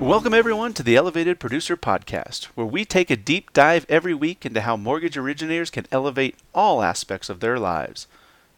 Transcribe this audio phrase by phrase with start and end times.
[0.00, 4.44] Welcome, everyone, to the Elevated Producer Podcast, where we take a deep dive every week
[4.44, 8.06] into how mortgage originators can elevate all aspects of their lives.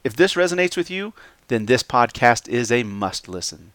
[0.02, 1.12] If this resonates with you,
[1.48, 3.72] then this podcast is a must listen.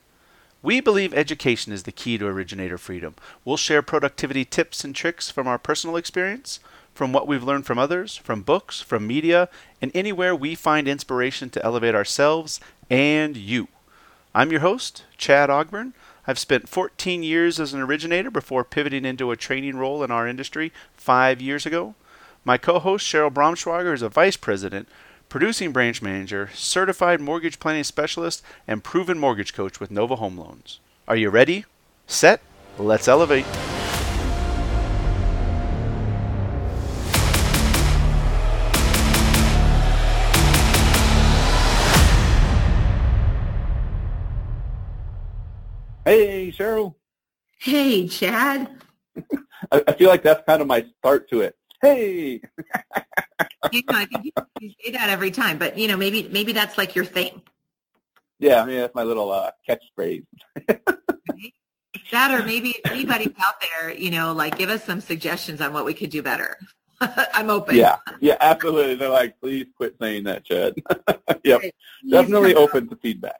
[0.64, 3.16] We believe education is the key to originator freedom.
[3.46, 6.60] We'll share productivity tips and tricks from our personal experience,
[6.94, 9.50] from what we've learned from others, from books, from media,
[9.82, 12.60] and anywhere we find inspiration to elevate ourselves
[12.90, 13.68] and you.
[14.34, 15.94] I'm your host, Chad Ogburn.
[16.28, 20.28] I've spent 14 years as an originator before pivoting into a training role in our
[20.28, 21.96] industry five years ago.
[22.46, 24.88] My co host, Cheryl Bromschwager, is a vice president,
[25.30, 30.80] producing branch manager, certified mortgage planning specialist, and proven mortgage coach with Nova Home Loans.
[31.08, 31.66] Are you ready?
[32.08, 32.42] Set?
[32.78, 33.46] Let's elevate.
[46.04, 46.96] Hey, Cheryl.
[47.60, 48.70] Hey, Chad.
[49.72, 51.56] I, I feel like that's kind of my start to it.
[51.80, 52.42] Hey.
[53.72, 56.54] you know, I think you, you say that every time, but you know, maybe maybe
[56.54, 57.44] that's like your thing.
[58.40, 60.26] Yeah, I mean that's my little uh, catchphrase.
[62.12, 65.86] that or maybe anybody out there, you know, like give us some suggestions on what
[65.86, 66.58] we could do better.
[67.00, 67.76] I'm open.
[67.76, 68.96] Yeah, yeah, absolutely.
[68.96, 70.74] They're like, please quit saying that, Chad.
[71.44, 71.62] yep,
[72.10, 73.40] definitely open to feedback.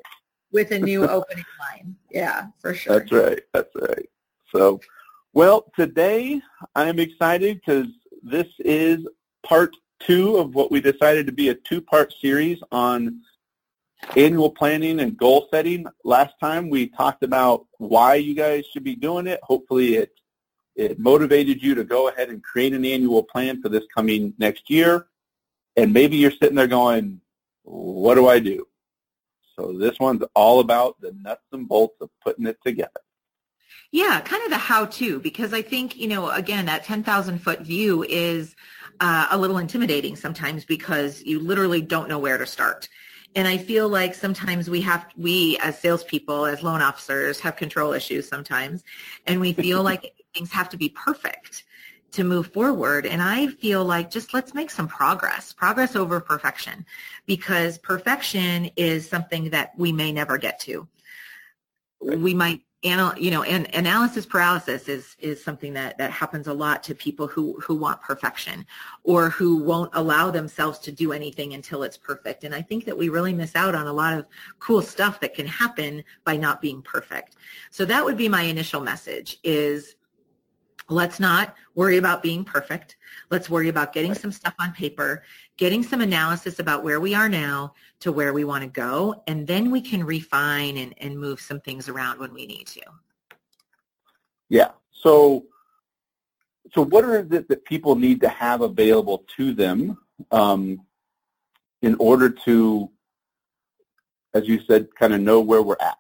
[0.52, 1.96] With a new opening line.
[2.10, 3.00] Yeah, for sure.
[3.00, 3.42] That's right.
[3.54, 4.10] That's right.
[4.54, 4.82] So,
[5.34, 6.42] well, today
[6.76, 7.88] I'm excited because
[8.22, 9.06] this is
[9.44, 13.22] part two of what we decided to be a two-part series on
[14.18, 15.86] annual planning and goal setting.
[16.04, 19.40] Last time we talked about why you guys should be doing it.
[19.44, 20.12] Hopefully it
[20.76, 24.70] it motivated you to go ahead and create an annual plan for this coming next
[24.70, 25.08] year.
[25.76, 27.22] And maybe you're sitting there going,
[27.64, 28.66] what do I do?
[29.58, 32.90] So this one's all about the nuts and bolts of putting it together.
[33.92, 38.04] Yeah, kind of the how-to, because I think, you know, again, that 10,000 foot view
[38.04, 38.56] is
[39.02, 42.88] uh, a little intimidating sometimes because you literally don't know where to start.
[43.36, 47.94] And I feel like sometimes we have, we as salespeople, as loan officers, have control
[47.94, 48.84] issues sometimes,
[49.26, 51.64] and we feel like things have to be perfect
[52.12, 53.06] to move forward.
[53.06, 56.86] And I feel like just let's make some progress, progress over perfection,
[57.26, 60.88] because perfection is something that we may never get to.
[62.02, 66.54] We might anal, you know, and analysis paralysis is is something that that happens a
[66.54, 68.66] lot to people who who want perfection
[69.04, 72.44] or who won't allow themselves to do anything until it's perfect.
[72.44, 74.26] And I think that we really miss out on a lot of
[74.60, 77.36] cool stuff that can happen by not being perfect.
[77.70, 79.96] So that would be my initial message is
[80.92, 82.98] let's not worry about being perfect.
[83.30, 85.24] Let's worry about getting some stuff on paper,
[85.58, 89.48] getting some analysis about where we are now to where we want to go, and
[89.48, 92.82] then we can refine and, and move some things around when we need to.
[94.50, 94.72] Yeah.
[94.92, 95.46] So,
[96.74, 99.98] so what are it that people need to have available to them
[100.32, 100.82] um,
[101.82, 102.90] in order to,
[104.34, 105.98] as you said, kind of know where we're at?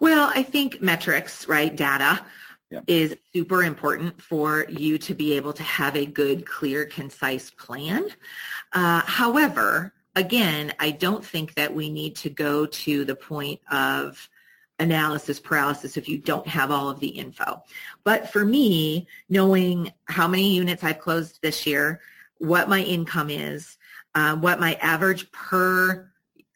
[0.00, 2.24] Well, I think metrics, right, data
[2.70, 2.80] yeah.
[2.86, 8.08] is super important for you to be able to have a good, clear, concise plan.
[8.72, 14.28] Uh, however, again, I don't think that we need to go to the point of
[14.78, 17.62] analysis paralysis if you don't have all of the info.
[18.02, 22.00] But for me, knowing how many units I've closed this year,
[22.38, 23.76] what my income is,
[24.14, 26.10] uh, what my average per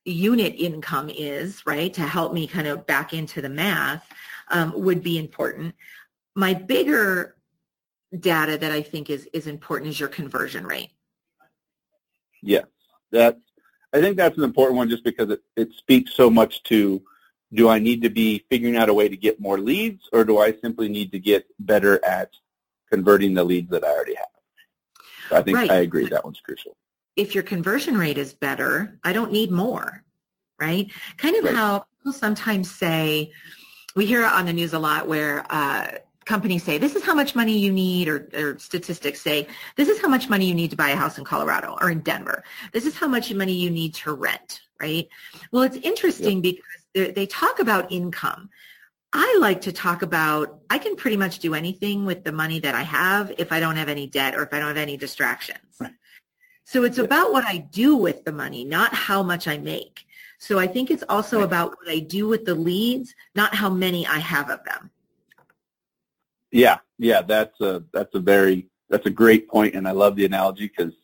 [0.07, 4.11] unit income is, right, to help me kind of back into the math
[4.49, 5.75] um, would be important
[6.35, 7.37] my bigger
[8.19, 10.91] data that I think is, is important is your conversion rate.
[12.43, 12.67] Yes,
[13.11, 13.41] that's,
[13.93, 17.03] I think that's an important one just because it, it speaks so much to
[17.53, 20.39] do I need to be figuring out a way to get more leads or do
[20.39, 22.31] I simply need to get better at
[22.91, 24.27] converting the leads that I already have?
[25.31, 25.71] I think right.
[25.71, 26.77] I agree that one's crucial.
[27.17, 30.03] If your conversion rate is better, I don't need more,
[30.61, 30.91] right?
[31.17, 31.55] Kind of right.
[31.55, 33.33] how people sometimes say,
[33.95, 35.87] we hear on the news a lot where uh,
[36.25, 40.01] companies say this is how much money you need or, or, statistics say this is
[40.01, 42.43] how much money you need to buy a house in colorado or in denver
[42.73, 45.09] this is how much money you need to rent right
[45.53, 46.57] well it's interesting yep.
[46.95, 48.49] because they talk about income
[49.13, 52.75] i like to talk about i can pretty much do anything with the money that
[52.75, 55.59] i have if i don't have any debt or if i don't have any distractions
[55.81, 55.93] right.
[56.65, 57.07] so it's yep.
[57.07, 60.07] about what i do with the money not how much i make
[60.39, 61.45] so i think it's also right.
[61.45, 64.91] about what i do with the leads not how many i have of them
[66.55, 70.25] yeah, yeah, that's a that's a very that's a great point, and I love the
[70.25, 70.95] analogy because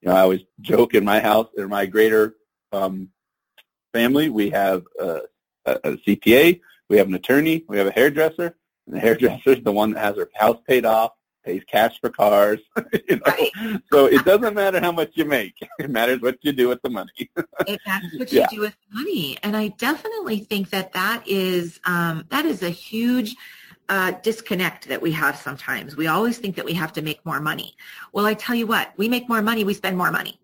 [0.00, 2.36] you know I always joke in my house in my greater
[2.72, 3.08] um,
[3.92, 5.22] family we have a,
[5.66, 8.54] a, a CPA, we have an attorney, we have a hairdresser,
[8.86, 11.12] and The hairdresser is the one that has her house paid off,
[11.44, 12.60] pays cash for cars.
[13.08, 13.22] you know?
[13.26, 13.50] Right.
[13.92, 15.54] So it doesn't matter how much you make.
[15.78, 17.30] It matters what you do with the money.
[17.66, 18.46] It- matters what Yeah.
[18.50, 19.38] you do with the money.
[19.42, 23.34] And I definitely think that that is um, that is a huge
[23.88, 25.96] uh, disconnect that we have sometimes.
[25.96, 27.76] We always think that we have to make more money.
[28.12, 30.40] Well, I tell you what, we make more money, we spend more money,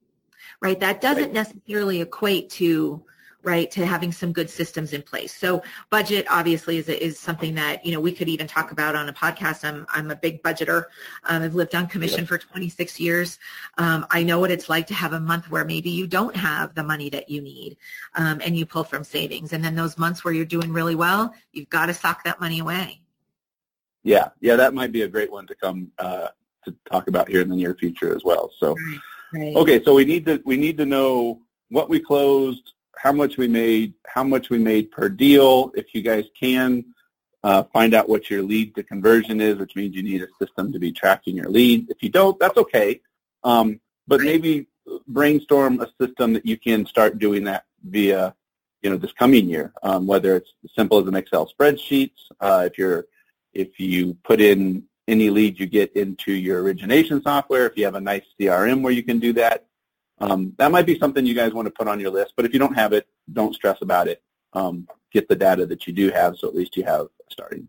[0.61, 0.79] right?
[0.81, 1.33] That doesn't Right.
[1.33, 3.03] necessarily equate to
[3.43, 5.35] right to having some good systems in place.
[5.35, 9.09] So budget obviously is is something that you know we could even talk about on
[9.09, 9.65] a podcast.
[9.65, 10.85] I'm I'm a big budgeter.
[11.25, 13.39] Um, I've lived on commission for 26 years.
[13.79, 16.75] Um, I know what it's like to have a month where maybe you don't have
[16.75, 17.79] the money that you need
[18.15, 19.55] um, and you pull from savings.
[19.55, 22.59] And then those months where you're doing really well, you've got to sock that money
[22.59, 23.00] away.
[24.03, 26.29] Yeah, yeah, that might be a great one to come uh,
[26.65, 28.51] to talk about here in the near future as well.
[28.59, 28.75] So,
[29.33, 29.55] Right.
[29.55, 33.47] okay, so we need to we need to know what we closed, how much we
[33.47, 35.71] made, how much we made per deal.
[35.77, 36.85] If you guys can
[37.45, 40.73] uh, find out what your lead to conversion is, which means you need a system
[40.73, 41.91] to be tracking your lead.
[41.91, 43.01] If you don't, that's okay.
[43.45, 44.67] Um, but maybe
[45.07, 48.35] brainstorm a system that you can start doing that via,
[48.83, 49.73] you know, this coming year.
[49.83, 52.11] Um, whether it's as simple as an Excel spreadsheet,
[52.41, 53.07] uh, if you're
[53.53, 57.97] if you put in any leads you get into your origination software, if you have
[57.97, 59.67] a nice CRM where you can do that,
[60.21, 62.35] um, that might be something you guys want to put on your list.
[62.37, 64.23] But if you don't have it, don't stress about it.
[64.53, 67.69] Um, get the data that you do have, so at least you have a starting.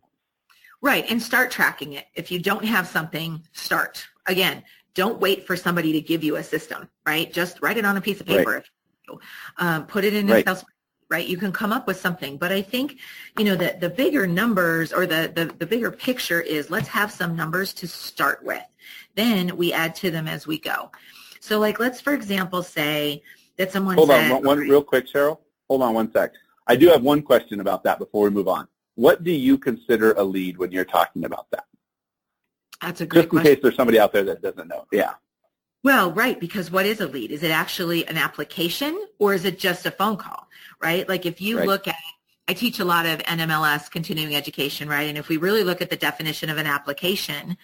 [0.82, 1.10] Right.
[1.10, 2.08] And start tracking it.
[2.16, 4.06] If you don't have something, start.
[4.26, 4.64] Again,
[4.94, 7.32] don't wait for somebody to give you a system, right?
[7.32, 8.64] Just write it on a piece of paper.
[9.08, 9.20] You,
[9.58, 10.40] um, put it in Right.
[10.40, 10.68] Excel,
[11.12, 11.28] right?
[11.28, 12.38] You can come up with something.
[12.38, 12.98] But I think,
[13.38, 17.12] you know, that the bigger numbers or the, the, the bigger picture is let's have
[17.12, 18.64] some numbers to start with.
[19.16, 20.90] Then we add to them as we go.
[21.42, 23.22] So like, let's, for example, say
[23.58, 25.40] that someone Hold said, on, one, one real quick, Cheryl.
[25.70, 26.32] Hold on one sec.
[26.66, 28.68] I do have one question about that before we move on.
[28.96, 31.66] What do you consider a lead when you're talking about that?
[32.82, 33.56] that's a great Just in question.
[33.56, 34.86] case there's somebody out there that doesn't know.
[34.92, 35.14] Yeah.
[35.84, 37.32] Well, right, because what is a lead?
[37.32, 40.48] Is it actually an application or is it just a phone call,
[40.80, 41.08] right?
[41.10, 41.66] Like if you Right.
[41.66, 41.96] look at,
[42.48, 45.08] I teach a lot of NMLS continuing education, right?
[45.10, 47.58] And if we really look at the definition of an application,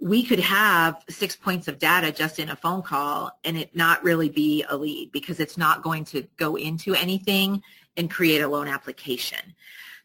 [0.00, 4.02] we could have six points of data just in a phone call and it not
[4.02, 7.62] really be a lead because it's not going to go into anything
[7.98, 9.54] and create a loan application.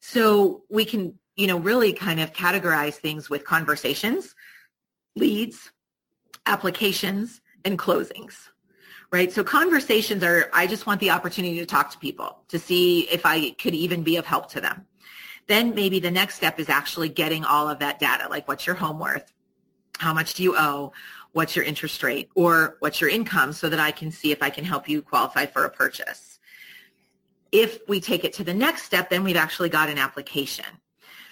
[0.01, 4.35] So we can, you know, really kind of categorize things with conversations,
[5.15, 5.71] leads,
[6.45, 8.49] applications, and closings.
[9.11, 9.31] Right?
[9.31, 13.25] So conversations are, I just want the opportunity to talk to people to see if
[13.25, 14.85] I could even be of help to them.
[15.47, 18.75] Then maybe the next step is actually getting all of that data, like what's your
[18.75, 19.31] home worth?
[19.99, 20.91] How much do you owe?
[21.33, 22.29] What's your interest rate?
[22.35, 25.45] Or what's your income so that I can see if I can help you qualify
[25.45, 26.39] for a purchase.
[27.51, 30.65] If we take it to the next step, then we've actually got an application.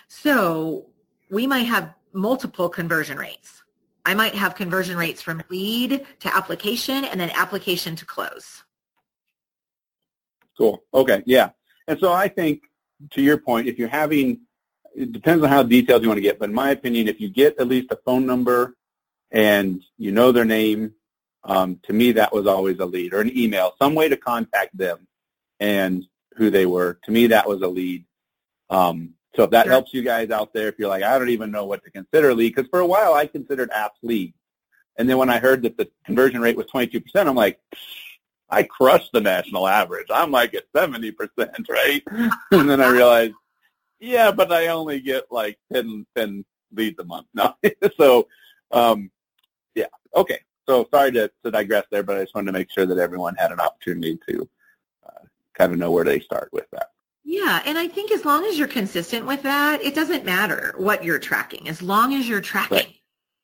[0.07, 0.87] So
[1.29, 3.62] we might have multiple conversion rates.
[4.05, 8.63] I might have conversion rates from lead to application and then application to close.
[10.57, 10.83] Cool.
[10.93, 11.23] Okay.
[11.25, 11.51] Yeah.
[11.87, 12.63] And so I think,
[13.11, 14.41] to your point, if you're having,
[14.95, 17.29] it depends on how detailed you want to get, but in my opinion, if you
[17.29, 18.75] get at least a phone number
[19.31, 20.93] and you know their name,
[21.43, 24.77] um, to me that was always a lead, or an email, some way to contact
[24.77, 25.07] them
[25.59, 26.05] and
[26.35, 26.99] who they were.
[27.03, 28.05] To me, that was a lead.
[28.69, 29.71] Um, so if that Sure.
[29.71, 32.29] helps you guys out there, if you're like, I don't even know what to consider
[32.29, 34.37] a lead, because for a while I considered apps leads.
[34.97, 37.59] And then when I heard that the conversion rate was 22%, I'm like,
[38.49, 40.07] I crushed the national average.
[40.11, 41.15] I'm like at 70%,
[41.69, 42.03] right?
[42.51, 43.33] and then I realized,
[43.99, 47.27] yeah, but I only get like 10, 10 leads a month.
[47.33, 47.55] No.
[47.97, 48.27] so,
[48.71, 49.09] um,
[49.73, 49.87] yeah.
[50.15, 50.39] Okay.
[50.69, 53.35] So sorry to, to digress there, but I just wanted to make sure that everyone
[53.35, 54.49] had an opportunity to
[55.07, 56.91] uh, kind of know where they start with that.
[57.33, 61.03] Yeah, and I think as long as you're consistent with that, it doesn't matter what
[61.03, 62.95] you're tracking, as long as you're tracking, Right.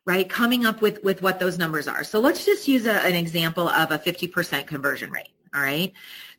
[0.05, 0.29] right?
[0.29, 2.03] Coming up with, with what those numbers are.
[2.03, 5.91] So let's just use a, an example of a 50% conversion rate, all right?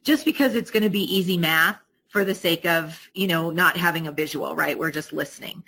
[0.05, 3.77] Just because it's going to be easy math for the sake of, you know, not
[3.77, 4.79] having a visual, right?
[4.79, 5.65] We're just listening.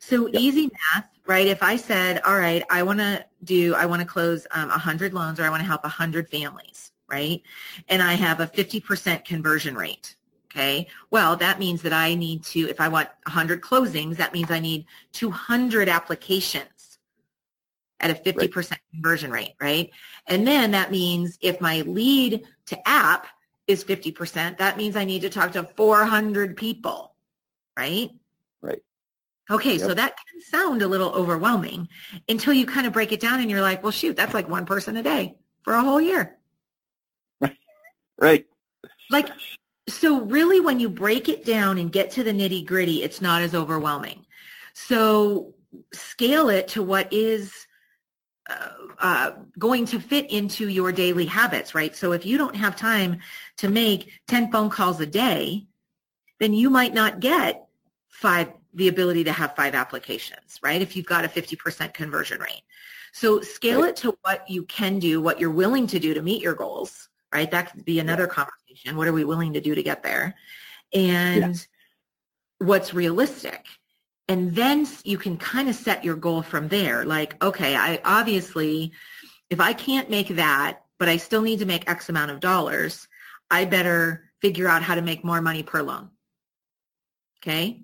[0.00, 0.42] So Yep.
[0.42, 1.46] easy math, right?
[1.46, 5.14] If I said, all right, I want to do, I want to close um, 100
[5.14, 7.40] loans or I want to help 100 families, right?
[7.88, 10.16] And I have a 50% conversion rate.
[10.54, 10.86] Okay.
[11.10, 14.60] Well, that means that I need to, if I want 100 closings, that means I
[14.60, 16.98] need 200 applications
[17.98, 19.90] at a 50% conversion rate, right?
[20.28, 23.26] And then that means if my lead to app
[23.66, 27.14] is 50%, that means I need to talk to 400 people,
[27.76, 28.10] right?
[28.62, 28.82] Right.
[29.50, 31.88] Okay, so that can sound a little overwhelming
[32.28, 34.66] until you kind of break it down and you're like, well, shoot, that's like one
[34.66, 36.38] person a day for a whole year.
[38.16, 38.46] Right.
[39.10, 39.28] Like,
[39.88, 43.42] so really when you break it down and get to the nitty gritty, it's not
[43.42, 44.24] as overwhelming.
[44.72, 45.54] So
[45.92, 47.66] scale it to what is
[48.48, 51.94] uh, uh, going to fit into your daily habits, right?
[51.96, 53.20] So if you don't have time
[53.58, 55.66] to make 10 phone calls a day,
[56.40, 57.66] then you might not get
[58.08, 60.80] five, the ability to have five applications, right?
[60.80, 62.62] If you've got a 50% conversion rate.
[63.12, 66.42] So scale it to what you can do, what you're willing to do to meet
[66.42, 67.50] your goals, right?
[67.50, 68.96] That could be another conversation.
[68.96, 70.36] What are we willing to do to get there?
[70.92, 71.66] And
[72.58, 73.66] what's realistic?
[74.28, 77.04] and then you can kind of set your goal from there.
[77.04, 78.92] Like, okay, I obviously,
[79.50, 83.06] if I can't make that, but I still need to make X amount of dollars,
[83.50, 86.10] I better figure out how to make more money per loan.
[87.42, 87.82] Okay?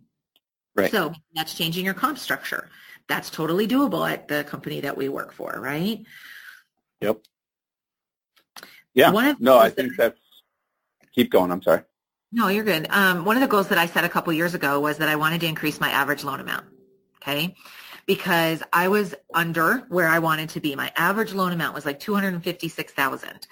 [0.75, 0.90] Right.
[0.90, 2.71] So that's changing your comp structure.
[3.09, 6.04] That's totally doable at the company that we work for, right?
[7.00, 7.21] Yep.
[8.95, 9.11] Yeah.
[9.11, 10.19] One of no, I think that's,
[11.15, 11.51] keep going.
[11.51, 11.83] I'm sorry.
[12.33, 12.87] No, you're good.
[12.91, 15.17] Um, one of the goals that I set a couple years ago was that I
[15.17, 16.67] wanted to increase my average loan amount.
[17.17, 17.57] Okay.
[18.07, 20.75] Because I was under where I wanted to be.
[20.75, 23.47] My average loan amount was like 256,000.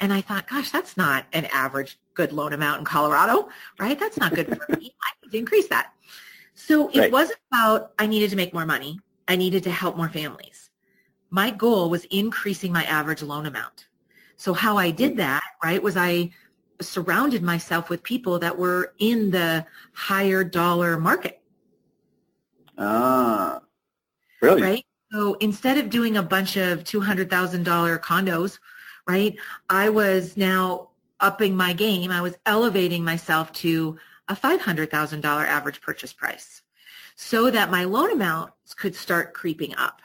[0.00, 3.48] And I thought, gosh, that's not an average good loan amount in Colorado,
[3.78, 3.98] right?
[3.98, 4.94] That's not good for me.
[5.02, 5.92] I need to increase that.
[6.54, 7.12] So it right.
[7.12, 9.00] wasn't about I needed to make more money.
[9.28, 10.70] I needed to help more families.
[11.30, 13.86] My goal was increasing my average loan amount.
[14.36, 16.30] So how I did that, right, was I
[16.80, 21.40] surrounded myself with people that were in the higher dollar market.
[22.76, 23.60] Ah,
[24.42, 24.62] really?
[24.62, 24.86] Right.
[25.12, 28.58] So instead of doing a bunch of $200,000 condos,
[29.06, 29.36] right,
[29.70, 32.10] I was now upping my game.
[32.10, 33.96] I was elevating myself to
[34.28, 36.62] a $500,000 average purchase price
[37.16, 40.02] so that my loan amounts could start creeping up.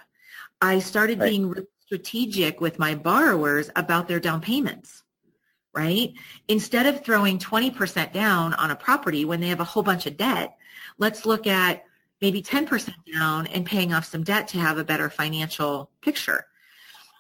[0.61, 1.29] I started right.
[1.29, 5.01] being strategic with my borrowers about their down payments
[5.75, 6.13] right?
[6.47, 10.17] Instead of throwing 20% down on a property when they have a whole bunch of
[10.17, 10.57] debt,
[10.97, 11.83] let's look at
[12.21, 16.45] maybe 10% down and paying off some debt to have a better financial picture.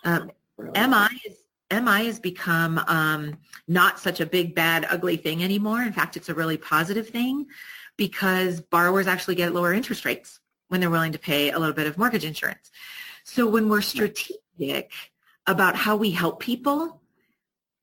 [0.03, 1.37] Um, MI is
[1.71, 5.83] MI has become um, not such a big, bad, ugly thing anymore.
[5.83, 7.45] In fact, it's a really positive thing
[7.95, 11.85] because borrowers actually get lower interest rates when they're willing to pay a little bit
[11.85, 12.71] of mortgage insurance.
[13.23, 14.41] So when we're strategic
[15.47, 17.01] about how we help people,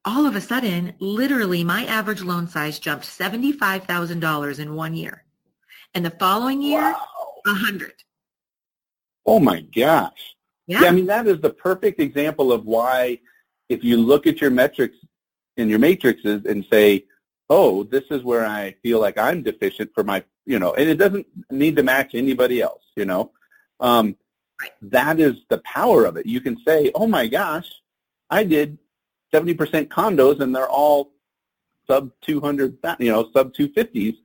[0.04, 5.24] all of a sudden, literally my average loan size jumped $75,000 in one year.
[5.94, 7.06] And the following year, a wow.
[7.44, 7.92] 100.
[9.26, 10.36] Oh my gosh.
[10.66, 10.82] Yeah.
[10.82, 10.88] yeah.
[10.88, 13.18] I mean, that is the perfect example of why
[13.68, 14.96] if you look at your metrics
[15.56, 17.04] in your matrices and say,
[17.50, 20.96] oh, this is where I feel like I'm deficient for my, you know, and it
[20.96, 23.32] doesn't need to match anybody else, you know.
[23.80, 24.16] Um,
[24.82, 26.26] That is the power of it.
[26.26, 27.70] You can say, oh my gosh,
[28.30, 28.78] I did
[29.32, 31.12] 70% condos and they're all
[31.86, 34.16] sub 200, you know, sub 250s.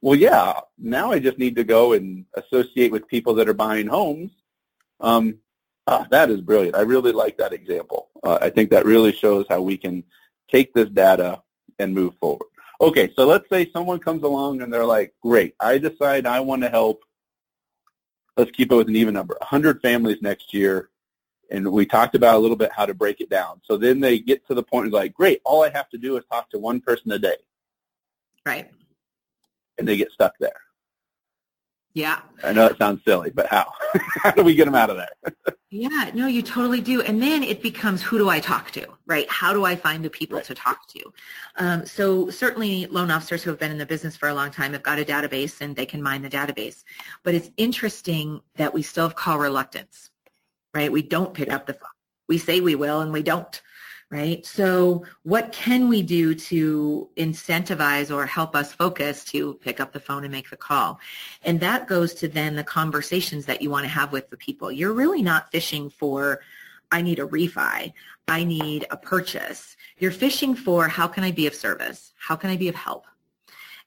[0.00, 3.86] Well, yeah, now I just need to go and associate with people that are buying
[3.86, 4.30] homes.
[5.00, 5.38] Um,
[5.86, 6.76] ah, that is brilliant.
[6.76, 8.08] I really like that example.
[8.22, 10.04] Uh, I think that really shows how we can
[10.50, 11.42] take this data
[11.78, 12.46] and move forward.
[12.80, 16.62] Okay, so let's say someone comes along and they're like, great, I decide I want
[16.62, 17.02] to help,
[18.38, 20.88] let's keep it with an even number, 100 families next year
[21.50, 23.60] and we talked about a little bit how to break it down.
[23.64, 26.24] So then they get to the point like, great, all I have to do is
[26.30, 27.36] talk to one person a day.
[28.44, 28.70] Right.
[29.78, 30.60] And they get stuck there.
[31.94, 32.20] Yeah.
[32.44, 33.72] I know it sounds silly, but how?
[34.22, 35.34] how do we get them out of there?
[35.70, 37.02] yeah, no, you totally do.
[37.02, 39.28] And then it becomes who do I talk to, right?
[39.28, 40.44] How do I find the people right.
[40.44, 41.12] to talk to?
[41.56, 44.72] Um, so certainly loan officers who have been in the business for a long time
[44.72, 46.84] have got a database and they can mine the database.
[47.24, 50.10] But it's interesting that we still have call reluctance
[50.74, 50.92] right?
[50.92, 51.90] We don't pick up the phone.
[52.28, 53.60] We say we will and we don't,
[54.10, 54.44] right?
[54.46, 60.00] So what can we do to incentivize or help us focus to pick up the
[60.00, 60.98] phone and make the call?
[61.42, 64.72] And that goes to then the conversations that you want to have with the people.
[64.72, 66.40] You're really not fishing for,
[66.90, 67.92] I need a refi.
[68.28, 69.76] I need a purchase.
[69.98, 72.12] You're fishing for how can I be of service?
[72.18, 73.06] How can I be of help?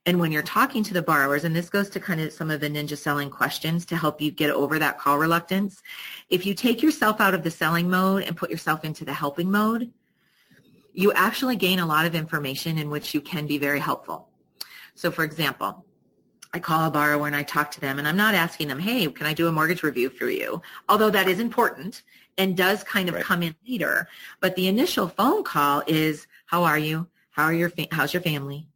[0.07, 2.59] And when you're talking to the borrowers, and this goes to kind of some of
[2.59, 5.83] the ninja selling questions to help you get over that call reluctance,
[6.29, 9.51] if you take yourself out of the selling mode and put yourself into the helping
[9.51, 9.91] mode,
[10.93, 14.27] you actually gain a lot of information in which you can be very helpful.
[14.95, 15.86] So for example,
[16.53, 19.07] I call a borrower and I talk to them and I'm not asking them, hey,
[19.07, 20.62] can I do a mortgage review for you?
[20.89, 22.03] Although that is important
[22.38, 23.24] and does kind of right.
[23.24, 24.07] come in later.
[24.41, 27.07] But the initial phone call is, how are you?
[27.31, 28.67] How are your, fa- how's your family?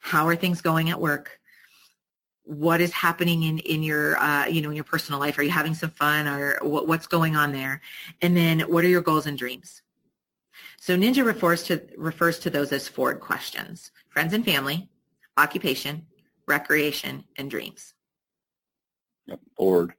[0.00, 1.38] How are things going at work?
[2.44, 5.38] What is happening in, in your, uh, you know, in your personal life?
[5.38, 7.80] Are you having some fun or what, what's going on there?
[8.20, 9.81] And then what are your goals and dreams?
[10.82, 13.92] So Ninja refers to, refers to those as Ford questions.
[14.08, 14.90] Friends and family,
[15.36, 16.06] occupation,
[16.48, 17.94] recreation, and dreams.
[19.26, 19.38] Yep.
[19.56, 19.94] Forward.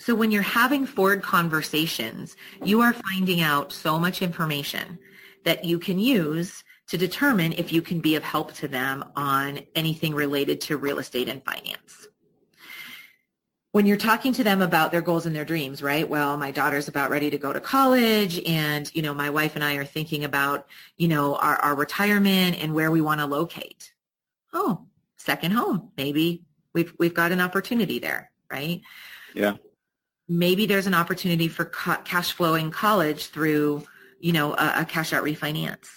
[0.00, 4.98] So when you're having forward conversations, you are finding out so much information
[5.44, 9.60] that you can use to determine if you can be of help to them on
[9.76, 12.08] anything related to real estate and finance.
[13.72, 16.08] When you're talking to them about their goals and their dreams, right?
[16.08, 19.64] Well, my daughter's about ready to go to college and, you know, my wife and
[19.64, 20.66] I are thinking about,
[20.98, 23.92] you know, our, our retirement and where we want to locate.
[24.52, 24.86] Oh,
[25.16, 25.90] second home.
[25.96, 28.82] Maybe we've, we've got an opportunity there, right?
[29.34, 29.56] Yeah.
[30.28, 33.84] Maybe there's an opportunity for ca- cash flowing college through,
[34.20, 35.88] you know, a, a cash out refinance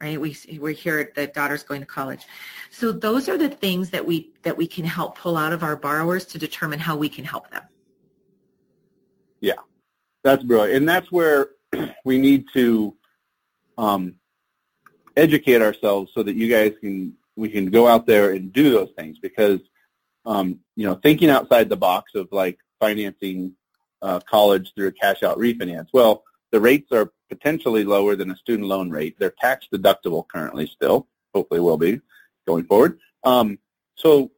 [0.00, 0.20] right?
[0.20, 2.26] We we hear that daughter's going to college.
[2.70, 5.76] So those are the things that we that we can help pull out of our
[5.76, 7.62] borrowers to determine how we can help them.
[9.40, 9.54] Yeah,
[10.22, 11.50] that's brilliant, and that's where
[12.04, 12.96] we need to
[13.76, 14.14] um,
[15.16, 18.90] educate ourselves so that you guys can we can go out there and do those
[18.96, 19.60] things because
[20.26, 23.54] um, you know thinking outside the box of like financing
[24.02, 25.88] uh, college through a cash out refinance.
[25.92, 29.16] Well, the rates are potentially lower than a student loan rate.
[29.18, 31.06] They're tax deductible currently still.
[31.34, 32.00] Hopefully will be
[32.46, 32.98] going forward.
[33.24, 33.58] Um,
[33.94, 34.30] so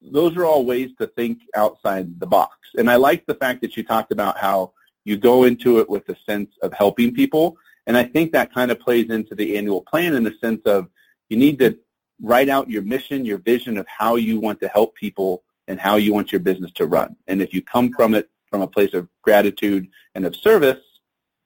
[0.00, 2.56] those are all ways to think outside the box.
[2.76, 4.72] And I like the fact that you talked about how
[5.04, 7.56] you go into it with a sense of helping people.
[7.86, 10.88] And I think that kind of plays into the annual plan in the sense of
[11.28, 11.78] you need to
[12.22, 15.96] write out your mission, your vision of how you want to help people and how
[15.96, 17.16] you want your business to run.
[17.28, 20.80] And if you come from it from a place of gratitude and of service,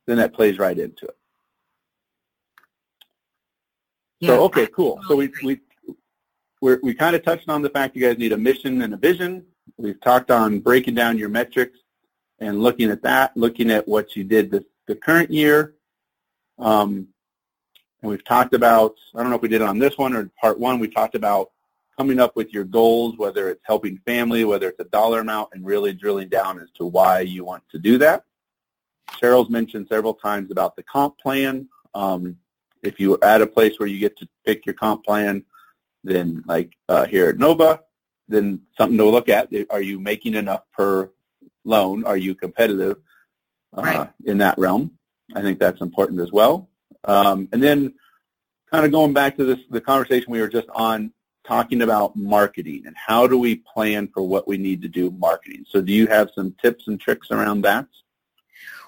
[0.07, 1.17] then that plays right into it.
[4.21, 5.01] Yeah, so okay, cool.
[5.09, 5.61] So we we
[6.61, 8.97] we we kind of touched on the fact you guys need a mission and a
[8.97, 9.45] vision.
[9.77, 11.79] We've talked on breaking down your metrics
[12.39, 15.75] and looking at that, looking at what you did this the current year.
[16.59, 17.09] Um,
[18.03, 20.31] and we've talked about, I don't know if we did it on this one or
[20.41, 21.51] part one, we talked about
[21.97, 25.65] coming up with your goals, whether it's helping family, whether it's a dollar amount, and
[25.65, 28.25] really drilling down as to why you want to do that.
[29.13, 31.69] Cheryl's mentioned several times about the comp plan.
[31.95, 32.37] Um,
[32.83, 35.45] if you're at a place where you get to pick your comp plan,
[36.03, 37.81] then like uh, here at Nova,
[38.29, 39.49] then something to look at.
[39.71, 41.11] Are you making enough per
[41.65, 42.05] loan?
[42.05, 42.99] Are you competitive
[43.77, 44.11] uh, right.
[44.25, 44.91] in that realm?
[45.35, 46.69] I think that's important as well.
[47.05, 47.95] Um, and then
[48.71, 51.13] kind of going back to this, the conversation we were just on,
[51.47, 55.65] talking about marketing and how do we plan for what we need to do marketing.
[55.69, 57.87] So do you have some tips and tricks around that?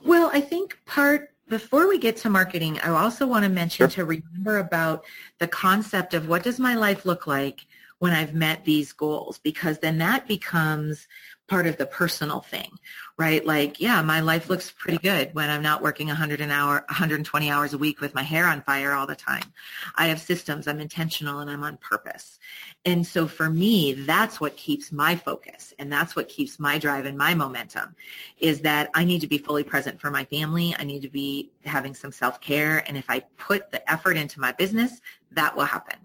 [0.04, 4.04] Well, I think part before we get to marketing, I also want to mention sure.
[4.04, 5.04] to remember about
[5.38, 7.66] the concept of what does my life look like
[7.98, 11.06] when I've met these goals because then that becomes
[11.48, 12.70] part of the personal thing,
[13.16, 13.46] right?
[13.46, 17.50] Like, yeah, my life looks pretty good when I'm not working 100 an hour, 120
[17.50, 19.52] hours a week with my hair on fire all the time.
[19.94, 22.40] I have systems, I'm intentional, and I'm on purpose.
[22.84, 27.06] And so for me, that's what keeps my focus and that's what keeps my drive
[27.06, 27.94] and my momentum
[28.38, 30.74] is that I need to be fully present for my family.
[30.78, 32.82] I need to be having some self-care.
[32.88, 35.98] And if I put the effort into my business, that will happen.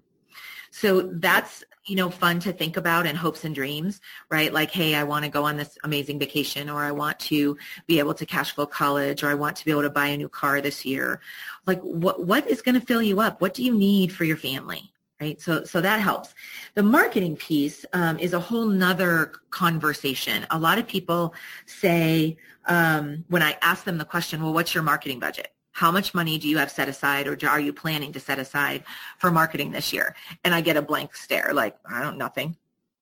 [0.69, 4.54] So that's you know, fun to think about and hopes and dreams, right?
[4.54, 8.00] Like, hey, I want to go on this amazing vacation or I want to be
[8.00, 10.30] able to cash flow college or I want to be able to buy a new
[10.30, 11.22] car this year.
[11.65, 13.41] Like what, what is going to fill you up?
[13.41, 14.91] What do you need for your family?
[15.20, 15.39] Right.
[15.39, 16.34] So, so that helps.
[16.74, 20.48] The marketing piece um, is a whole nother conversation.
[20.50, 21.36] A lot of people
[21.67, 25.54] say um, when I ask them the question, well, what's your marketing budget?
[25.71, 28.84] How much money do you have set aside or are you planning to set aside
[29.17, 30.15] for marketing this year?
[30.43, 32.57] And I get a blank stare like, I don't, nothing,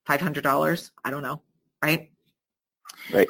[0.07, 1.41] $500, I don't know,
[1.83, 2.09] right?
[3.11, 3.27] Right.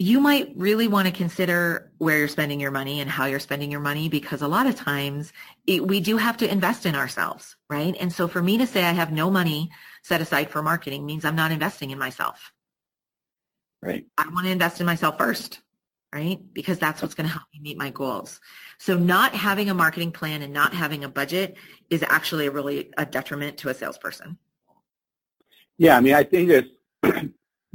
[0.00, 3.72] You might really want to consider where you're spending your money and how you're spending
[3.72, 5.32] your money because a lot of times
[5.66, 7.96] it, we do have to invest in ourselves, right?
[7.98, 9.70] And so for me to say I have no money
[10.02, 12.52] set aside for marketing means I'm not investing in myself.
[13.82, 14.06] Right.
[14.16, 15.60] I want to invest in myself first
[16.12, 16.40] right?
[16.52, 18.40] Because that's what's going to help me meet my goals.
[18.78, 21.56] So not having a marketing plan and not having a budget
[21.90, 24.38] is actually really a detriment to a salesperson.
[25.76, 26.64] Yeah, I mean, I think this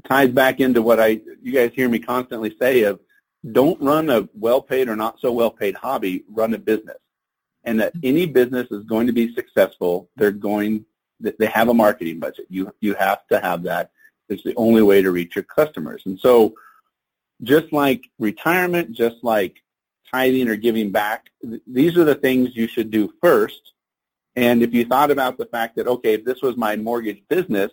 [0.07, 2.99] ties back into what I you guys hear me constantly say of
[3.51, 6.97] don't run a well-paid or not so well-paid hobby, run a business.
[7.65, 10.85] And that any business is going to be successful, they're going
[11.19, 12.47] they have a marketing budget.
[12.49, 13.91] You you have to have that.
[14.27, 16.01] It's the only way to reach your customers.
[16.05, 16.53] And so
[17.43, 19.61] just like retirement, just like
[20.11, 21.29] tithing or giving back,
[21.67, 23.73] these are the things you should do first.
[24.35, 27.71] And if you thought about the fact that, okay, if this was my mortgage business,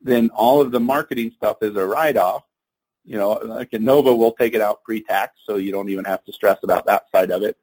[0.00, 2.44] then all of the marketing stuff is a write-off.
[3.04, 6.32] You know, like Nova, we'll take it out pre-tax, so you don't even have to
[6.32, 7.56] stress about that side of it.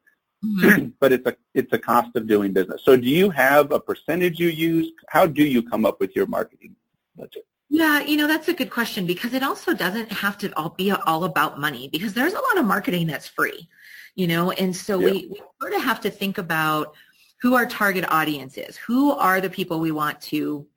[0.44, 0.88] Mm-hmm.
[1.00, 2.82] but it's a it's a cost of doing business.
[2.84, 4.90] So, do you have a percentage you use?
[5.08, 6.76] How do you come up with your marketing
[7.16, 7.46] budget?
[7.74, 10.92] Yeah, you know, that's a good question because it also doesn't have to all be
[10.92, 13.68] all about money because there's a lot of marketing that's free,
[14.14, 15.06] you know, and so yeah.
[15.06, 16.94] we, we sort of have to think about
[17.42, 18.76] who our target audience is.
[18.76, 20.68] Who are the people we want to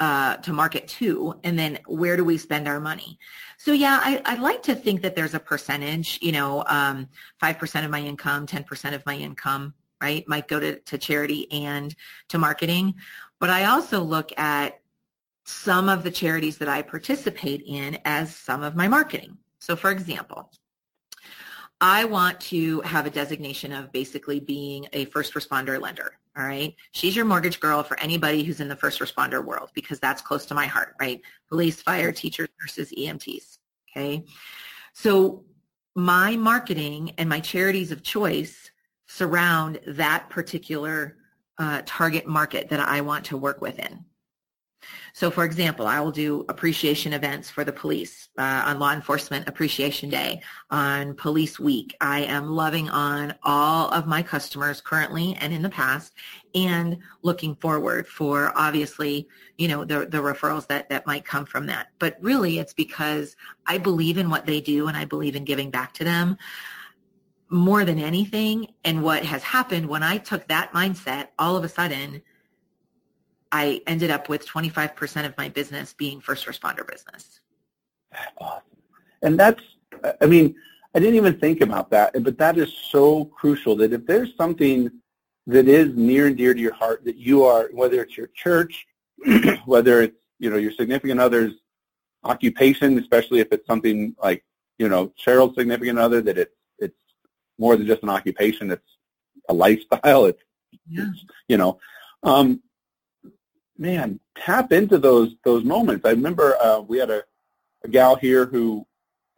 [0.00, 3.20] uh, to market to, and then where do we spend our money?
[3.56, 7.08] So yeah, I, I like to think that there's a percentage, you know, um,
[7.40, 11.94] 5% of my income, 10% of my income, right, might go to, to charity and
[12.30, 12.96] to marketing.
[13.38, 14.81] But I also look at
[15.44, 19.36] some of the charities that I participate in as some of my marketing.
[19.58, 20.50] So for example,
[21.80, 26.12] I want to have a designation of basically being a first responder lender.
[26.36, 26.74] All right.
[26.92, 30.46] She's your mortgage girl for anybody who's in the first responder world because that's close
[30.46, 31.20] to my heart, right?
[31.48, 33.58] Police, fire, teachers, nurses, EMTs.
[33.90, 34.24] Okay.
[34.94, 35.44] So
[35.94, 38.70] my marketing and my charities of choice
[39.08, 41.16] surround that particular
[41.58, 44.04] uh, target market that I want to work within.
[45.12, 49.48] So for example, I will do appreciation events for the police uh, on Law Enforcement
[49.48, 51.96] Appreciation Day, on Police Week.
[52.00, 56.12] I am loving on all of my customers currently and in the past
[56.54, 61.66] and looking forward for obviously, you know, the, the referrals that, that might come from
[61.66, 61.88] that.
[61.98, 65.70] But really it's because I believe in what they do and I believe in giving
[65.70, 66.36] back to them
[67.48, 68.72] more than anything.
[68.82, 72.22] And what has happened when I took that mindset, all of a sudden,
[73.52, 77.40] I ended up with 25% of my business being first responder business.
[78.38, 78.62] Awesome.
[79.22, 79.62] And that's,
[80.20, 80.54] I mean,
[80.94, 84.90] I didn't even think about that, but that is so crucial that if there's something
[85.46, 88.86] that is near and dear to your heart that you are, whether it's your church,
[89.66, 91.52] whether it's, you know, your significant other's
[92.24, 94.44] occupation, especially if it's something like,
[94.78, 96.98] you know, Cheryl's significant other, that it's, it's
[97.58, 98.96] more than just an occupation, it's
[99.48, 100.42] a lifestyle, it's,
[100.88, 101.04] yeah.
[101.08, 101.78] it's you know,
[102.22, 102.60] um,
[103.78, 106.04] man, tap into those those moments.
[106.04, 107.22] I remember uh, we had a,
[107.84, 108.86] a gal here who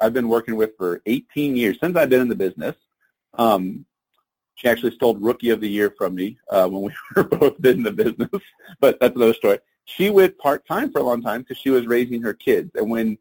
[0.00, 2.76] I've been working with for 18 years since I've been in the business.
[3.34, 3.84] Um,
[4.56, 7.82] she actually stole Rookie of the Year from me uh, when we were both in
[7.82, 8.30] the business,
[8.80, 9.58] but that's another story.
[9.86, 12.90] She went part time for a long time because she was raising her kids, and
[12.90, 13.18] when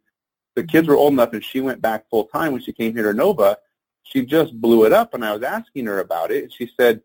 [0.56, 3.12] the kids were old enough and she went back full time when she came here
[3.12, 3.58] to Nova,
[4.04, 5.16] she just blew it up.
[5.16, 7.02] And I was asking her about it, and she said,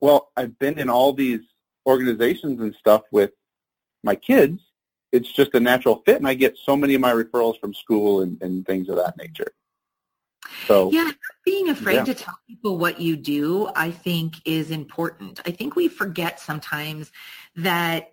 [0.00, 1.40] "Well, I've been in all these
[1.86, 3.32] organizations and stuff with
[4.04, 4.60] my kids,
[5.12, 8.22] it's just a natural fit, and I get so many of my referrals from school
[8.22, 9.52] and, and things of that nature.
[10.66, 11.10] So yeah,
[11.44, 12.04] being afraid yeah.
[12.04, 15.40] to tell people what you do, I think, is important.
[15.46, 17.12] I think we forget sometimes
[17.56, 18.12] that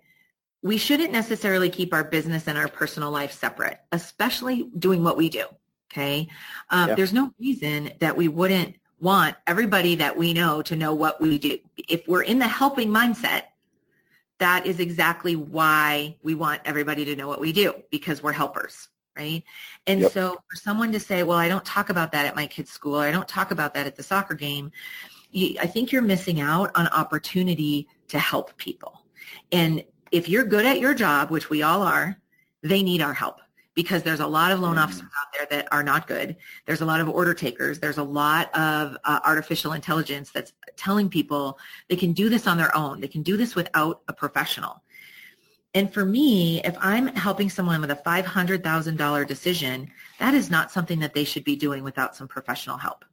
[0.62, 5.28] we shouldn't necessarily keep our business and our personal life separate, especially doing what we
[5.28, 5.44] do.
[5.92, 6.28] Okay,
[6.70, 6.94] um, yeah.
[6.94, 11.36] there's no reason that we wouldn't want everybody that we know to know what we
[11.36, 11.58] do.
[11.88, 13.42] If we're in the helping mindset,
[14.38, 18.88] that is exactly why we want everybody to know what we do because we're helpers
[19.16, 19.44] right?
[19.86, 20.12] And yep.
[20.12, 22.96] so for someone to say well i don't talk about that at my kids school
[22.96, 24.72] or i don't talk about that at the soccer game
[25.30, 29.04] you, i think you're missing out on opportunity to help people.
[29.52, 32.18] And if you're good at your job which we all are
[32.62, 33.41] they need our help
[33.74, 34.82] because there's a lot of loan mm.
[34.82, 36.36] officers out there that are not good.
[36.66, 37.78] There's a lot of order takers.
[37.78, 41.58] There's a lot of uh, artificial intelligence that's telling people
[41.88, 43.00] they can do this on their own.
[43.00, 44.82] They can do this without a professional.
[45.74, 50.98] And for me, if I'm helping someone with a $500,000 decision, that is not something
[51.00, 53.06] that they should be doing without some professional help.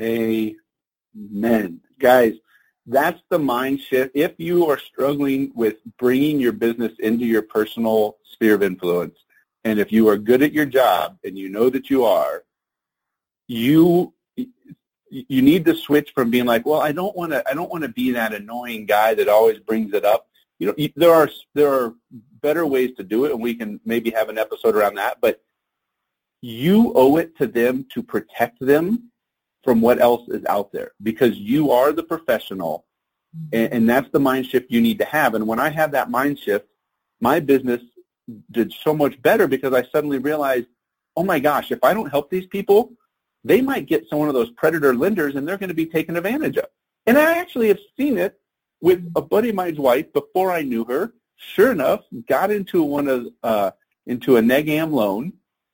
[0.00, 1.80] Amen.
[1.98, 2.34] Guys,
[2.86, 4.12] that's the mind shift.
[4.14, 9.16] If you are struggling with bringing your business into your personal sphere of influence,
[9.64, 12.44] and if you are good at your job, and you know that you are,
[13.48, 14.12] you
[15.12, 17.82] you need to switch from being like, well, I don't want to I don't want
[17.82, 20.26] to be that annoying guy that always brings it up.
[20.58, 21.94] You know, there are there are
[22.40, 25.18] better ways to do it, and we can maybe have an episode around that.
[25.20, 25.42] But
[26.40, 29.10] you owe it to them to protect them
[29.62, 32.86] from what else is out there because you are the professional,
[33.52, 35.34] and, and that's the mind shift you need to have.
[35.34, 36.66] And when I have that mind shift,
[37.20, 37.82] my business
[38.50, 40.66] did so much better because I suddenly realized,
[41.16, 42.92] oh my gosh, if I don't help these people,
[43.44, 46.56] they might get some of those predator lenders and they're going to be taken advantage
[46.56, 46.66] of.
[47.06, 48.38] And I actually have seen it
[48.80, 51.14] with a buddy of mine's wife before I knew her.
[51.36, 53.72] Sure enough, got into one of uh,
[54.06, 55.32] into a negam loan,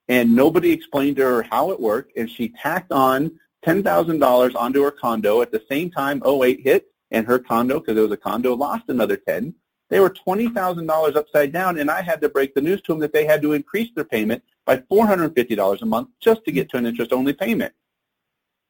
[0.09, 4.55] and nobody explained to her how it worked, and she tacked on ten thousand dollars
[4.55, 8.13] onto her condo at the same time 08 hit, and her condo, because it was
[8.13, 9.55] a condo, lost another ten.
[9.91, 13.13] They were $20,000 upside down, and I had to break the news to them that
[13.13, 16.87] they had to increase their payment by $450 a month just to get to an
[16.87, 17.73] interest-only payment.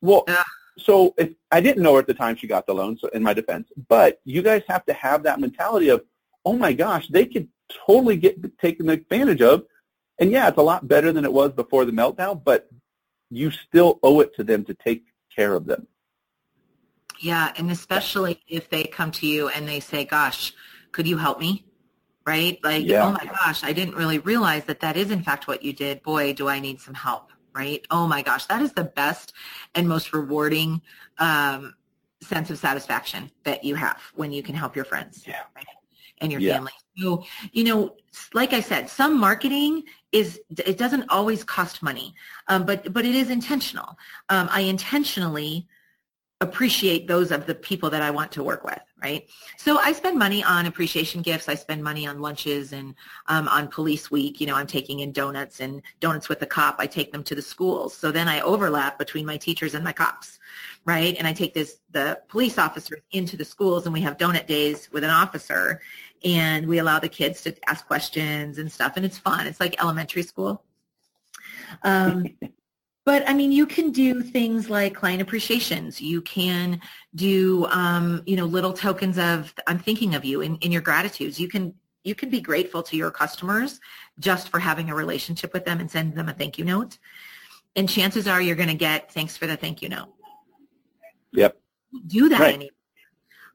[0.01, 0.25] Well,
[0.79, 3.23] so if, I didn't know her at the time she got the loan, so in
[3.23, 6.05] my defense, but you guys have to have that mentality of,
[6.45, 7.49] oh my gosh, they could
[7.87, 9.65] totally get taken advantage of.
[10.21, 12.69] And yeah, it's a lot better than it was before the meltdown, but
[13.31, 15.05] you still owe it to them to take
[15.35, 15.87] care of them.
[17.21, 20.53] Yeah, and especially if they come to you and they say, gosh,
[20.93, 21.65] could you help me?
[22.27, 22.59] Right?
[22.63, 23.07] Like, yeah.
[23.07, 26.03] oh my gosh, I didn't really realize that that is in fact what you did.
[26.03, 27.31] Boy, do I need some help.
[27.55, 27.85] Right?
[27.91, 29.33] Oh my gosh, that is the best
[29.75, 30.83] and most rewarding
[31.19, 31.75] um,
[32.21, 35.25] sense of satisfaction that you have when you can help your friends.
[35.27, 35.41] Yeah.
[35.57, 35.67] Right?
[36.21, 36.55] And your yeah.
[36.55, 36.73] family.
[36.99, 37.95] So, you know,
[38.35, 42.15] like I said, some marketing is it doesn't always cost money,
[42.49, 43.97] um, but but it is intentional.
[44.29, 45.69] Um, I intentionally
[46.41, 49.29] appreciate those of the people that I want to work with, right?
[49.57, 51.49] So I spend money on appreciation gifts.
[51.49, 52.95] I spend money on lunches and
[53.27, 54.41] um, on police week.
[54.41, 56.77] You know, I'm taking in donuts and donuts with the cop.
[56.79, 57.93] I take them to the schools.
[57.93, 60.39] So then I overlap between my teachers and my cops,
[60.85, 61.17] right?
[61.19, 64.89] And I take this the police officers into the schools and we have donut days
[64.93, 65.81] with an officer
[66.23, 69.49] and we allow the kids to ask questions and stuff and it's fun.
[69.49, 70.63] It's like elementary school.
[71.83, 72.27] Um,
[73.09, 75.99] But I mean, you can do things like client appreciations.
[75.99, 76.79] You can
[77.15, 81.41] do, um, you know, little tokens of "I'm thinking of you" in, in your gratitudes.
[81.41, 81.73] You can
[82.05, 83.81] you can be grateful to your customers
[84.19, 86.99] just for having a relationship with them and send them a thank you note.
[87.77, 90.13] And chances are you're going to get thanks for the thank you note.
[91.33, 91.57] Yep.
[92.09, 92.55] Do that right.
[92.57, 92.78] anymore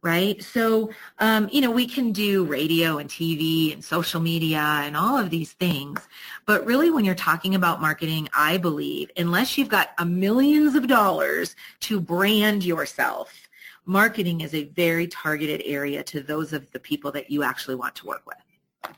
[0.03, 0.43] right?
[0.43, 5.17] So, um, you know, we can do radio and TV and social media and all
[5.17, 6.01] of these things.
[6.45, 10.87] But really, when you're talking about marketing, I believe, unless you've got a millions of
[10.87, 13.47] dollars to brand yourself,
[13.85, 17.95] marketing is a very targeted area to those of the people that you actually want
[17.95, 18.93] to work with.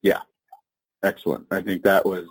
[0.00, 0.22] Yeah,
[1.02, 1.46] excellent.
[1.50, 2.26] I think that was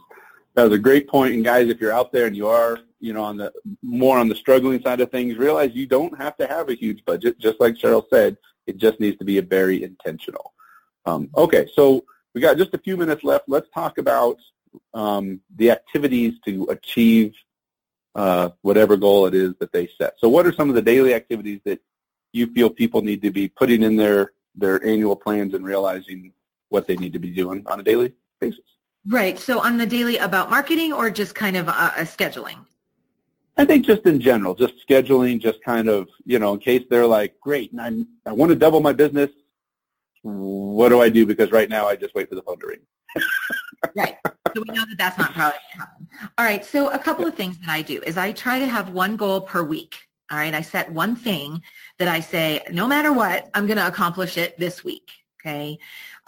[0.55, 1.35] that was a great point.
[1.35, 4.27] And guys, if you're out there and you are, you know, on the more on
[4.27, 7.39] the struggling side of things, realize you don't have to have a huge budget.
[7.39, 10.53] Just like Cheryl said, it just needs to be a very intentional.
[11.05, 13.45] Um, okay, so we got just a few minutes left.
[13.47, 14.37] Let's talk about
[14.93, 17.33] um, the activities to achieve
[18.15, 20.15] uh, whatever goal it is that they set.
[20.19, 21.79] So, what are some of the daily activities that
[22.33, 26.33] you feel people need to be putting in their their annual plans and realizing
[26.69, 28.65] what they need to be doing on a daily basis?
[29.07, 29.39] Right.
[29.39, 32.65] So on the daily about marketing or just kind of uh, a scheduling?
[33.59, 37.05] I think just in general, just scheduling, just kind of, you know, in case they're
[37.05, 39.29] like, great, I'm, I want to double my business.
[40.21, 41.25] What do I do?
[41.25, 42.79] Because right now I just wait for the phone to ring.
[43.97, 44.15] right.
[44.55, 46.07] So we know that that's not probably going to happen.
[46.37, 46.63] All right.
[46.63, 49.41] So a couple of things that I do is I try to have one goal
[49.41, 49.97] per week.
[50.31, 50.53] All right.
[50.53, 51.61] I set one thing
[51.97, 55.11] that I say, no matter what, I'm going to accomplish it this week.
[55.41, 55.77] Okay.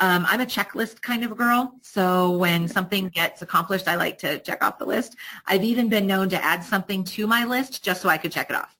[0.02, 1.76] Um, I'm a checklist kind of girl.
[1.84, 5.16] So when something gets accomplished, I like to check off the list.
[5.46, 8.50] I've even been known to add something to my list just so I could check
[8.50, 8.76] it off.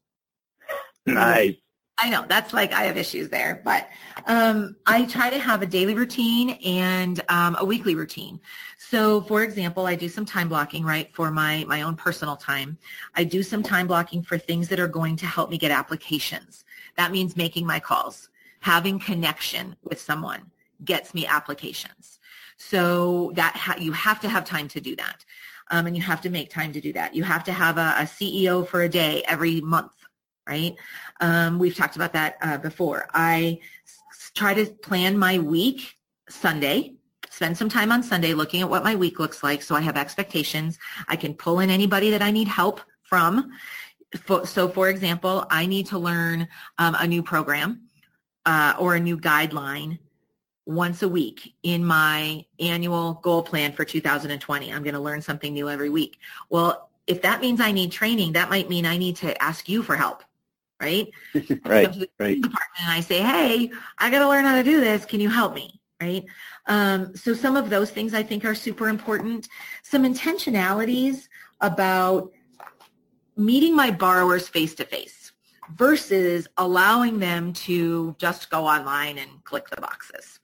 [1.06, 1.56] Nice.
[2.00, 3.88] I know that's like I have issues there, but
[4.26, 8.40] um, I try to have a daily routine and um, a weekly routine.
[8.80, 12.80] So, for example, I do some time blocking, right, for my my own personal time.
[13.14, 16.66] I do some time blocking for things that are going to help me get applications.
[16.98, 18.30] That means making my calls,
[18.62, 20.50] having connection with someone,
[20.84, 22.20] gets me applications.
[22.58, 25.26] So that ha- you have to have time to do that.
[25.70, 27.16] Um, and you have to make time to do that.
[27.16, 29.94] You have to have a, a CEO for a day every month,
[30.48, 30.76] right?
[31.22, 33.08] Um, we've talked about that uh, before.
[33.14, 35.96] I s- try to plan my week
[36.30, 36.96] Sunday,
[37.30, 39.98] spend some time on Sunday looking at what my week looks like so I have
[39.98, 40.78] expectations.
[41.08, 43.52] I can pull in anybody that I need help from.
[44.44, 47.88] So for example, I need to learn um, a new program
[48.46, 50.00] uh, or a new guideline
[50.66, 54.72] once a week in my annual goal plan for 2020.
[54.72, 56.18] I'm going to learn something new every week.
[56.50, 59.84] Well, if that means I need training, that might mean I need to ask you
[59.84, 60.24] for help,
[60.80, 61.10] right?
[61.66, 62.38] right, right.
[62.38, 62.54] And
[62.88, 65.06] I say, hey, I got to learn how to do this.
[65.06, 65.80] Can you help me?
[66.00, 66.26] Right.
[66.66, 69.48] Um, so some of those things I think are super important.
[69.84, 71.28] Some intentionalities
[71.60, 72.32] about
[73.38, 75.32] meeting my borrowers face to face
[75.76, 80.41] versus allowing them to just go online and click the boxes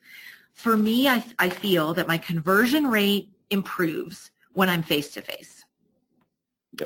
[0.57, 5.63] for me, I, I feel that my conversion rate improves when I'm face-to-face.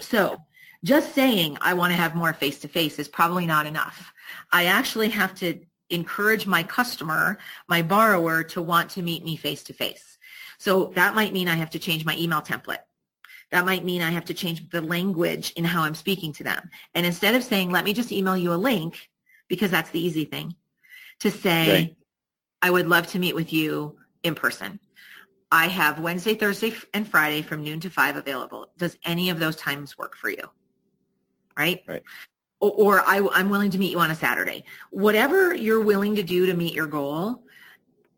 [0.02, 0.38] So
[0.84, 4.12] just saying I want to have more face-to-face is probably not enough.
[4.52, 7.38] I actually have to encourage my customer,
[7.70, 10.18] my borrower, to want to meet me face-to-face.
[10.58, 12.84] So that might mean I have to change my email template.
[13.52, 16.70] That might mean I have to change the language in how I'm speaking to them.
[16.94, 19.10] And instead of saying, let me just email you a link,
[19.48, 20.56] because that's the easy thing,
[21.22, 21.96] to say, right.
[22.62, 24.80] I would love to meet with you in person.
[25.52, 28.71] I have Wednesday, Thursday, and Friday from noon to five available.
[28.78, 30.43] Does any of those times work for you?
[31.58, 31.84] Right?
[31.88, 32.04] Right.
[32.60, 34.63] Or, or I, I'm willing to meet you on a Saturday.
[34.91, 37.43] Whatever you're willing to do to meet your goal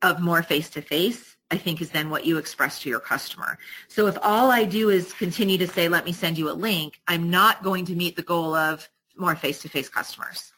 [0.01, 3.58] of more face-to-face, I think is then what you express to your customer.
[3.88, 6.99] So if all I do is continue to say, let me send you a link,
[7.08, 10.51] I'm not going to meet the goal of more face-to-face customers.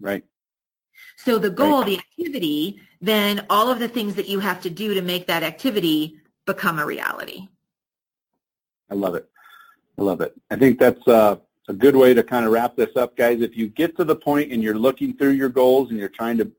[0.00, 0.24] Right.
[1.24, 1.86] So the goal, right.
[1.86, 5.42] the activity, then all of the things that you have to do to make that
[5.42, 7.48] activity become a reality.
[8.90, 9.28] I love it.
[9.98, 10.34] I love it.
[10.50, 11.36] I think that's uh,
[11.68, 13.42] a good way to kind of wrap this up, guys.
[13.42, 16.38] If you get to the point and you're looking through your goals and you're trying
[16.38, 16.50] to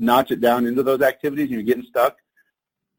[0.00, 2.16] notch it down into those activities and you're getting stuck,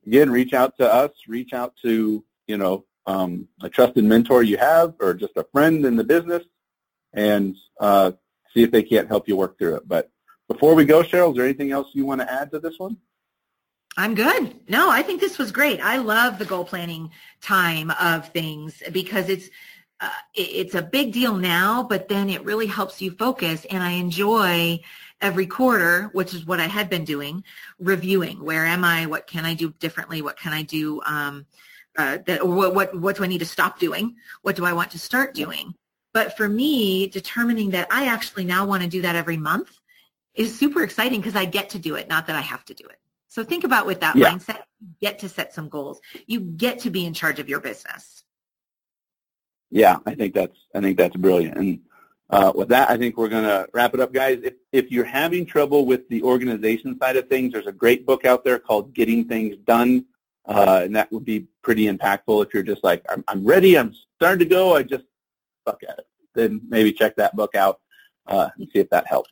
[0.05, 4.57] again, reach out to us, reach out to, you know, um, a trusted mentor you
[4.57, 6.43] have or just a friend in the business
[7.13, 8.11] and uh,
[8.53, 9.87] see if they can't help you work through it.
[9.87, 10.09] But
[10.49, 12.97] before we go, Cheryl, is there anything else you want to add to this one?
[13.95, 14.55] I'm good.
[14.67, 15.79] No, I think this was great.
[15.79, 19.49] I love the goal planning time of things because it's
[20.01, 23.65] uh, it's a big deal now, but then it really helps you focus.
[23.69, 24.79] And I enjoy
[25.19, 27.43] every quarter, which is what I had been doing,
[27.79, 28.41] reviewing.
[28.43, 29.05] Where am I?
[29.07, 30.21] What can I do differently?
[30.21, 31.01] What can I do?
[31.05, 31.45] Um,
[31.97, 34.15] uh, that, what, what what do I need to stop doing?
[34.41, 35.75] What do I want to start doing?
[36.13, 39.78] But for me, determining that I actually now want to do that every month
[40.39, 42.85] is super exciting because I get to do it, not that I have to do
[42.85, 42.97] it.
[43.27, 44.31] So think about with that yeah.
[44.31, 45.99] mindset, you get to set some goals.
[46.27, 48.23] You get to be in charge of your business.
[49.69, 51.57] Yeah, I think that's I think that's brilliant.
[51.57, 51.79] And
[52.29, 54.39] uh, with that, I think we're going to wrap it up, guys.
[54.41, 58.25] If if you're having trouble with the organization side of things, there's a great book
[58.25, 60.05] out there called Getting Things Done,
[60.45, 62.45] uh, and that would be pretty impactful.
[62.45, 65.03] If you're just like, I'm, I'm ready, I'm starting to go, I just
[65.65, 67.81] fuck at it, then maybe check that book out
[68.25, 69.29] uh, and see if that helps.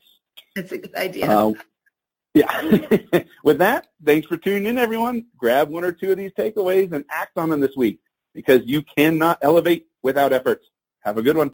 [0.57, 1.29] That's a good idea.
[1.29, 1.53] Uh,
[2.33, 3.23] yeah.
[3.43, 5.27] With that, thanks for tuning in, everyone.
[5.37, 7.99] Grab one or two of these takeaways and act on them this week
[8.33, 10.65] because you cannot elevate without efforts.
[11.01, 11.53] Have a good one.